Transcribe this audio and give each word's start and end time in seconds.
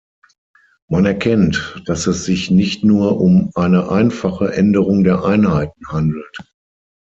Man 0.89 1.05
erkennt, 1.05 1.83
dass 1.85 2.07
es 2.07 2.25
sich 2.25 2.49
nicht 2.49 2.83
nur 2.83 3.19
um 3.21 3.51
eine 3.53 3.89
einfache 3.91 4.51
Änderung 4.51 5.03
der 5.03 5.23
Einheiten 5.23 5.89
handelt. 5.89 6.35